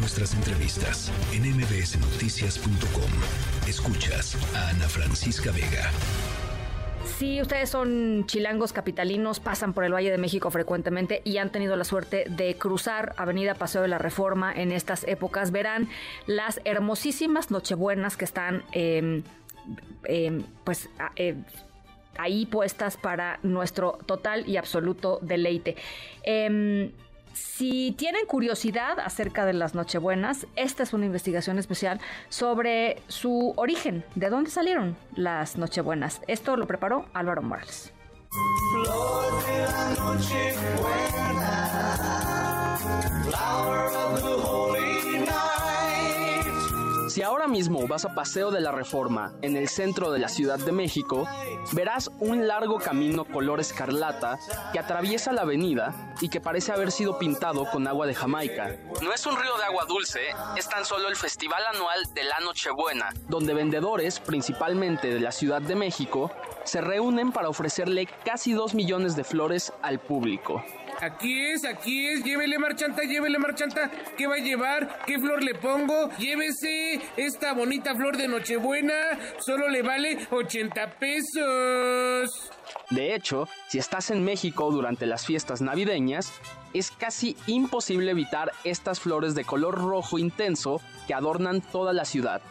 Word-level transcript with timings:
nuestras 0.00 0.34
entrevistas 0.34 1.12
en 1.32 1.42
mbsnoticias.com. 1.42 3.10
Escuchas 3.68 4.36
a 4.56 4.70
Ana 4.70 4.88
Francisca 4.88 5.52
Vega. 5.52 5.90
Si 7.18 7.40
ustedes 7.42 7.68
son 7.68 8.24
chilangos 8.26 8.72
capitalinos, 8.72 9.40
pasan 9.40 9.74
por 9.74 9.84
el 9.84 9.92
Valle 9.92 10.10
de 10.10 10.16
México 10.16 10.50
frecuentemente 10.50 11.20
y 11.24 11.36
han 11.36 11.50
tenido 11.52 11.76
la 11.76 11.84
suerte 11.84 12.24
de 12.30 12.56
cruzar 12.56 13.14
Avenida 13.18 13.54
Paseo 13.54 13.82
de 13.82 13.88
la 13.88 13.98
Reforma 13.98 14.52
en 14.54 14.72
estas 14.72 15.04
épocas, 15.04 15.50
verán 15.50 15.88
las 16.26 16.62
hermosísimas 16.64 17.50
Nochebuenas 17.50 18.16
que 18.16 18.24
están, 18.24 18.64
em, 18.72 19.22
em, 20.04 20.44
pues, 20.64 20.88
eh, 21.16 21.36
ahí 22.16 22.46
puestas 22.46 22.96
para 22.96 23.38
nuestro 23.42 23.98
total 24.06 24.48
y 24.48 24.56
absoluto 24.56 25.18
deleite. 25.20 25.76
Si 27.40 27.92
tienen 27.92 28.26
curiosidad 28.26 29.00
acerca 29.00 29.46
de 29.46 29.54
las 29.54 29.74
Nochebuenas, 29.74 30.46
esta 30.56 30.82
es 30.82 30.92
una 30.92 31.06
investigación 31.06 31.58
especial 31.58 31.98
sobre 32.28 33.02
su 33.08 33.54
origen, 33.56 34.04
de 34.14 34.28
dónde 34.28 34.50
salieron 34.50 34.96
las 35.16 35.56
Nochebuenas. 35.56 36.20
Esto 36.26 36.56
lo 36.56 36.66
preparó 36.66 37.06
Álvaro 37.14 37.40
Morales. 37.40 37.94
Si 47.10 47.22
ahora 47.22 47.48
mismo 47.48 47.88
vas 47.88 48.04
a 48.04 48.14
Paseo 48.14 48.52
de 48.52 48.60
la 48.60 48.70
Reforma, 48.70 49.32
en 49.42 49.56
el 49.56 49.68
centro 49.68 50.12
de 50.12 50.20
la 50.20 50.28
Ciudad 50.28 50.60
de 50.60 50.70
México, 50.70 51.26
verás 51.72 52.08
un 52.20 52.46
largo 52.46 52.78
camino 52.78 53.24
color 53.24 53.58
escarlata 53.58 54.38
que 54.72 54.78
atraviesa 54.78 55.32
la 55.32 55.42
avenida 55.42 56.14
y 56.20 56.28
que 56.28 56.40
parece 56.40 56.70
haber 56.70 56.92
sido 56.92 57.18
pintado 57.18 57.68
con 57.68 57.88
agua 57.88 58.06
de 58.06 58.14
Jamaica. 58.14 58.76
No 59.02 59.12
es 59.12 59.26
un 59.26 59.36
río 59.36 59.56
de 59.56 59.64
agua 59.64 59.86
dulce, 59.88 60.20
es 60.56 60.68
tan 60.68 60.84
solo 60.84 61.08
el 61.08 61.16
festival 61.16 61.64
anual 61.74 62.14
de 62.14 62.22
la 62.22 62.38
Nochebuena, 62.44 63.12
donde 63.28 63.54
vendedores, 63.54 64.20
principalmente 64.20 65.12
de 65.12 65.18
la 65.18 65.32
Ciudad 65.32 65.60
de 65.60 65.74
México, 65.74 66.30
se 66.62 66.80
reúnen 66.80 67.32
para 67.32 67.48
ofrecerle 67.48 68.06
casi 68.24 68.52
dos 68.52 68.72
millones 68.72 69.16
de 69.16 69.24
flores 69.24 69.72
al 69.82 69.98
público. 69.98 70.62
Aquí 71.00 71.46
es, 71.46 71.64
aquí 71.64 72.06
es, 72.08 72.22
llévele 72.22 72.58
marchanta, 72.58 73.02
llévele 73.02 73.38
marchanta. 73.38 73.90
¿Qué 74.18 74.26
va 74.26 74.34
a 74.34 74.38
llevar? 74.38 75.00
¿Qué 75.06 75.18
flor 75.18 75.42
le 75.42 75.54
pongo? 75.54 76.10
Llévese 76.18 77.00
esta 77.16 77.54
bonita 77.54 77.94
flor 77.94 78.16
de 78.18 78.28
Nochebuena. 78.28 79.18
Solo 79.38 79.68
le 79.68 79.82
vale 79.82 80.26
80 80.30 80.98
pesos. 80.98 82.50
De 82.90 83.14
hecho, 83.14 83.48
si 83.68 83.78
estás 83.78 84.10
en 84.10 84.24
México 84.24 84.70
durante 84.70 85.06
las 85.06 85.24
fiestas 85.24 85.62
navideñas, 85.62 86.32
es 86.74 86.90
casi 86.90 87.36
imposible 87.46 88.10
evitar 88.10 88.52
estas 88.64 89.00
flores 89.00 89.34
de 89.34 89.44
color 89.44 89.78
rojo 89.78 90.18
intenso 90.18 90.80
que 91.06 91.14
adornan 91.14 91.60
toda 91.60 91.92
la 91.92 92.04
ciudad. 92.04 92.42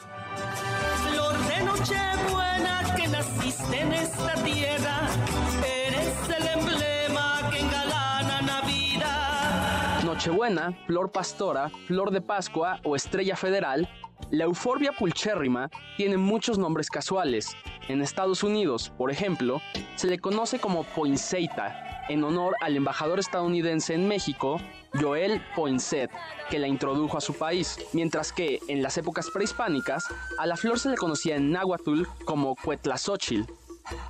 Flor 1.07 1.37
de 1.37 1.63
Nochebuena 1.65 2.95
que 2.95 3.07
naciste 3.07 3.79
en 3.79 3.93
esta 3.93 4.33
tierra, 4.43 5.07
eres 5.65 6.29
el 6.37 6.47
emblema 6.59 7.49
que. 7.51 7.58
Nochebuena, 10.19 10.77
flor 10.85 11.13
pastora, 11.13 11.71
flor 11.87 12.11
de 12.11 12.19
Pascua 12.19 12.81
o 12.83 12.97
estrella 12.97 13.37
federal 13.37 13.87
la 14.31 14.43
euforbia 14.43 14.91
pulchérrima 14.91 15.69
tiene 15.97 16.17
muchos 16.17 16.57
nombres 16.57 16.89
casuales. 16.89 17.55
En 17.87 18.01
Estados 18.01 18.43
Unidos, 18.43 18.91
por 18.97 19.11
ejemplo, 19.11 19.61
se 19.95 20.07
le 20.07 20.19
conoce 20.19 20.59
como 20.59 20.83
poinsettia, 20.83 22.03
en 22.09 22.23
honor 22.23 22.55
al 22.61 22.75
embajador 22.75 23.19
estadounidense 23.19 23.93
en 23.95 24.07
México, 24.07 24.59
Joel 24.93 25.41
Poinsett, 25.55 26.11
que 26.49 26.59
la 26.59 26.67
introdujo 26.67 27.17
a 27.17 27.21
su 27.21 27.33
país, 27.33 27.79
mientras 27.93 28.31
que 28.31 28.59
en 28.67 28.83
las 28.83 28.97
épocas 28.97 29.29
prehispánicas 29.33 30.05
a 30.37 30.45
la 30.45 30.57
flor 30.57 30.79
se 30.79 30.89
le 30.89 30.97
conocía 30.97 31.35
en 31.35 31.51
náhuatl 31.51 32.03
como 32.25 32.55
Cuetlazochil, 32.55 33.47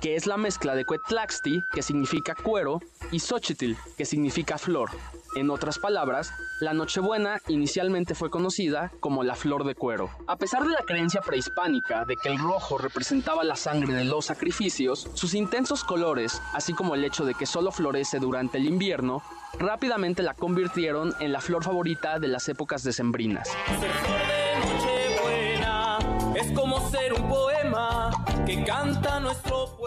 que 0.00 0.16
es 0.16 0.26
la 0.26 0.36
mezcla 0.36 0.74
de 0.74 0.84
Cuetlaxti, 0.84 1.64
que 1.72 1.82
significa 1.82 2.34
cuero, 2.34 2.80
y 3.10 3.20
Xochitl, 3.20 3.74
que 3.96 4.04
significa 4.04 4.58
flor. 4.58 4.90
En 5.36 5.48
otras 5.50 5.78
palabras, 5.78 6.32
la 6.60 6.74
Nochebuena 6.74 7.40
inicialmente 7.46 8.16
fue 8.16 8.30
conocida 8.30 8.90
como 8.98 9.22
la 9.22 9.36
flor 9.36 9.62
de 9.64 9.76
cuero. 9.76 10.10
A 10.26 10.36
pesar 10.36 10.64
de 10.64 10.70
la 10.70 10.82
creencia 10.84 11.20
prehispánica 11.20 12.04
de 12.04 12.16
que 12.16 12.30
el 12.30 12.38
rojo 12.38 12.78
representaba 12.78 13.44
la 13.44 13.54
sangre 13.54 13.94
de 13.94 14.04
los 14.04 14.24
sacrificios, 14.24 15.08
sus 15.14 15.34
intensos 15.34 15.84
colores, 15.84 16.42
así 16.52 16.72
como 16.72 16.96
el 16.96 17.04
hecho 17.04 17.24
de 17.24 17.34
que 17.34 17.46
solo 17.46 17.70
florece 17.70 18.18
durante 18.18 18.58
el 18.58 18.66
invierno, 18.66 19.22
rápidamente 19.58 20.24
la 20.24 20.34
convirtieron 20.34 21.14
en 21.20 21.32
la 21.32 21.40
flor 21.40 21.62
favorita 21.62 22.18
de 22.18 22.26
las 22.26 22.48
épocas 22.48 22.82
decembrinas. 22.82 23.48
Ser 23.48 23.92
flor 23.92 24.20
de 24.26 25.14
Nochebuena 25.14 25.98
es 26.34 26.52
como 26.52 26.90
ser 26.90 27.12
un 27.14 27.28
poema 27.28 28.10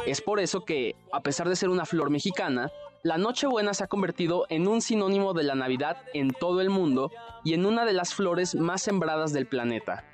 Es 0.06 0.22
por 0.22 0.40
eso 0.40 0.66
que, 0.66 0.96
a 1.12 1.22
pesar 1.22 1.50
de 1.50 1.56
ser 1.56 1.70
una 1.70 1.86
flor 1.86 2.10
mexicana, 2.10 2.72
la 3.04 3.18
Nochebuena 3.18 3.74
se 3.74 3.84
ha 3.84 3.88
convertido 3.88 4.46
en 4.50 4.68
un 4.68 4.82
sinónimo 4.82 5.34
de 5.34 5.44
la 5.44 5.56
Navidad 5.56 5.98
en 6.14 6.32
todo 6.32 6.62
el 6.62 6.70
mundo 6.70 7.12
y 7.44 7.54
en 7.54 7.66
una 7.66 7.86
de 7.86 7.94
las 7.94 8.14
flores 8.14 8.56
más 8.56 8.82
sembradas 8.82 9.34
del 9.34 9.46
planeta. 9.46 10.06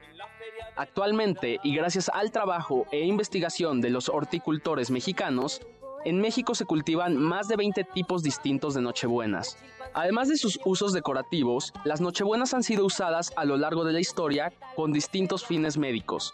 Actualmente, 0.76 1.60
y 1.64 1.76
gracias 1.76 2.10
al 2.10 2.32
trabajo 2.32 2.86
e 2.92 3.06
investigación 3.06 3.82
de 3.82 3.90
los 3.90 4.10
horticultores 4.10 4.90
mexicanos, 4.92 5.62
en 6.06 6.22
México 6.22 6.56
se 6.56 6.66
cultivan 6.66 7.18
más 7.18 7.48
de 7.48 7.58
20 7.58 7.84
tipos 7.84 8.24
distintos 8.24 8.74
de 8.74 8.82
Nochebuenas. 8.82 9.58
Además 9.94 10.30
de 10.30 10.38
sus 10.38 10.60
usos 10.64 10.94
decorativos, 10.94 11.74
las 11.84 12.00
Nochebuenas 12.00 12.54
han 12.54 12.64
sido 12.64 12.86
usadas 12.86 13.34
a 13.36 13.44
lo 13.44 13.58
largo 13.58 13.84
de 13.84 13.94
la 13.94 14.00
historia 14.00 14.54
con 14.76 14.94
distintos 14.94 15.46
fines 15.46 15.78
médicos, 15.78 16.34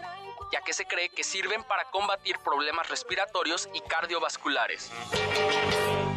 ya 0.51 0.61
que 0.61 0.73
se 0.73 0.85
cree 0.85 1.09
que 1.09 1.23
sirven 1.23 1.63
para 1.63 1.85
combatir 1.91 2.37
problemas 2.43 2.89
respiratorios 2.89 3.69
y 3.73 3.81
cardiovasculares. 3.81 4.91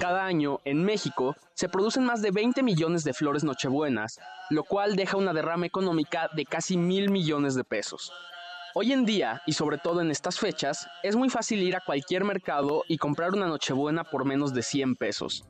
Cada 0.00 0.24
año, 0.24 0.60
en 0.64 0.84
México, 0.84 1.36
se 1.54 1.68
producen 1.68 2.04
más 2.04 2.22
de 2.22 2.30
20 2.30 2.62
millones 2.62 3.04
de 3.04 3.14
flores 3.14 3.42
nochebuenas, 3.44 4.20
lo 4.50 4.62
cual 4.64 4.96
deja 4.96 5.16
una 5.16 5.32
derrama 5.32 5.66
económica 5.66 6.30
de 6.34 6.44
casi 6.44 6.76
mil 6.76 7.10
millones 7.10 7.54
de 7.54 7.64
pesos. 7.64 8.12
Hoy 8.74 8.92
en 8.92 9.04
día, 9.04 9.42
y 9.46 9.54
sobre 9.54 9.78
todo 9.78 10.00
en 10.00 10.10
estas 10.10 10.38
fechas, 10.38 10.86
es 11.02 11.16
muy 11.16 11.30
fácil 11.30 11.62
ir 11.62 11.74
a 11.74 11.82
cualquier 11.84 12.22
mercado 12.24 12.84
y 12.86 12.98
comprar 12.98 13.32
una 13.32 13.48
nochebuena 13.48 14.04
por 14.04 14.24
menos 14.24 14.54
de 14.54 14.62
100 14.62 14.94
pesos. 14.96 15.44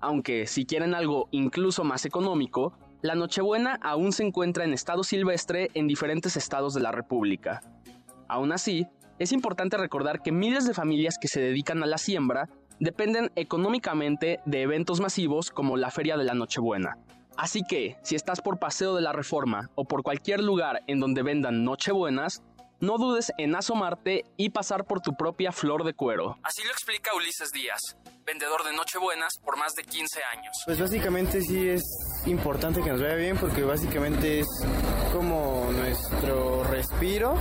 Aunque, 0.00 0.46
si 0.46 0.64
quieren 0.64 0.94
algo 0.94 1.28
incluso 1.32 1.84
más 1.84 2.06
económico, 2.06 2.72
la 3.02 3.14
nochebuena 3.14 3.78
aún 3.82 4.12
se 4.12 4.22
encuentra 4.22 4.64
en 4.64 4.72
estado 4.72 5.04
silvestre 5.04 5.70
en 5.74 5.86
diferentes 5.86 6.36
estados 6.36 6.72
de 6.72 6.80
la 6.80 6.92
República. 6.92 7.60
Aún 8.32 8.50
así, 8.50 8.86
es 9.18 9.30
importante 9.30 9.76
recordar 9.76 10.22
que 10.22 10.32
miles 10.32 10.66
de 10.66 10.72
familias 10.72 11.16
que 11.20 11.28
se 11.28 11.38
dedican 11.38 11.82
a 11.82 11.86
la 11.86 11.98
siembra 11.98 12.48
dependen 12.80 13.30
económicamente 13.36 14.40
de 14.46 14.62
eventos 14.62 15.00
masivos 15.00 15.50
como 15.50 15.76
la 15.76 15.90
Feria 15.90 16.16
de 16.16 16.24
la 16.24 16.32
Nochebuena. 16.32 16.96
Así 17.36 17.60
que, 17.62 17.98
si 18.02 18.16
estás 18.16 18.40
por 18.40 18.58
Paseo 18.58 18.94
de 18.94 19.02
la 19.02 19.12
Reforma 19.12 19.68
o 19.74 19.84
por 19.84 20.02
cualquier 20.02 20.42
lugar 20.42 20.80
en 20.86 20.98
donde 20.98 21.22
vendan 21.22 21.62
Nochebuenas, 21.62 22.42
no 22.80 22.96
dudes 22.96 23.32
en 23.36 23.54
asomarte 23.54 24.24
y 24.38 24.48
pasar 24.48 24.86
por 24.86 25.02
tu 25.02 25.12
propia 25.12 25.52
flor 25.52 25.84
de 25.84 25.92
cuero. 25.92 26.38
Así 26.42 26.64
lo 26.64 26.70
explica 26.70 27.14
Ulises 27.14 27.50
Díaz, 27.52 27.80
vendedor 28.24 28.64
de 28.64 28.72
Nochebuenas 28.72 29.34
por 29.44 29.58
más 29.58 29.74
de 29.74 29.84
15 29.84 30.20
años. 30.24 30.52
Pues 30.64 30.80
básicamente 30.80 31.42
sí 31.42 31.68
es 31.68 31.84
importante 32.24 32.80
que 32.80 32.88
nos 32.88 33.02
vaya 33.02 33.16
bien 33.16 33.36
porque 33.36 33.62
básicamente 33.62 34.40
es 34.40 34.48
como 35.12 35.70
nuestro 35.72 36.64
respiro, 36.64 37.36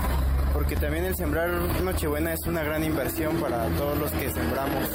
porque 0.54 0.76
también 0.76 1.06
el 1.06 1.16
sembrar 1.16 1.50
Nochebuena 1.84 2.34
es 2.34 2.46
una 2.46 2.64
gran 2.64 2.84
inversión 2.84 3.36
para 3.38 3.68
todos 3.78 3.98
los 3.98 4.12
que 4.12 4.32
sembramos 4.32 4.90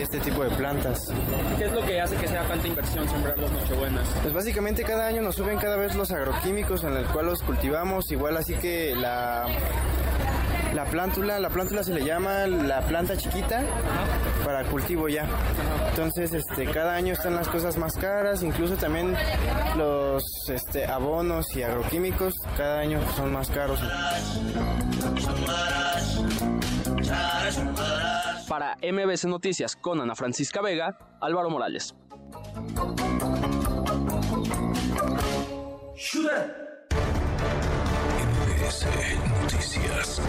este 0.00 0.20
tipo 0.20 0.44
de 0.44 0.50
plantas. 0.50 1.12
¿Qué 1.58 1.64
es 1.64 1.72
lo 1.72 1.84
que 1.84 2.00
hace 2.00 2.16
que 2.16 2.28
sea 2.28 2.42
tanta 2.46 2.66
inversión 2.66 3.08
sembrar 3.08 3.38
las 3.38 3.50
Nochebuenas? 3.50 4.08
Pues 4.22 4.34
básicamente 4.34 4.84
cada 4.84 5.06
año 5.06 5.22
nos 5.22 5.36
suben 5.36 5.58
cada 5.58 5.76
vez 5.76 5.94
los 5.94 6.10
agroquímicos 6.10 6.84
en 6.84 6.96
el 6.96 7.06
cual 7.06 7.26
los 7.26 7.42
cultivamos, 7.42 8.10
igual 8.10 8.36
así 8.36 8.54
que 8.54 8.94
la 8.94 9.46
la 10.78 10.84
plántula, 10.84 11.40
la 11.40 11.50
plántula 11.50 11.82
se 11.82 11.92
le 11.92 12.04
llama 12.04 12.46
la 12.46 12.80
planta 12.82 13.16
chiquita 13.16 13.64
para 14.44 14.62
cultivo 14.62 15.08
ya. 15.08 15.26
Entonces, 15.90 16.32
este, 16.32 16.66
cada 16.66 16.94
año 16.94 17.14
están 17.14 17.34
las 17.34 17.48
cosas 17.48 17.76
más 17.76 17.96
caras, 17.96 18.44
incluso 18.44 18.76
también 18.76 19.12
los 19.76 20.22
este, 20.48 20.86
abonos 20.86 21.46
y 21.56 21.64
agroquímicos 21.64 22.32
cada 22.56 22.78
año 22.78 23.00
son 23.16 23.32
más 23.32 23.50
caros. 23.50 23.80
Para 28.48 28.76
MBC 28.76 29.24
Noticias 29.24 29.74
con 29.74 30.00
Ana 30.00 30.14
Francisca 30.14 30.62
Vega, 30.62 30.96
Álvaro 31.20 31.50
Morales. 31.50 31.92
Noticias. 38.68 40.20